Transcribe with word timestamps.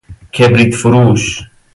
کبریت 0.33 0.75
فروش 0.75 1.47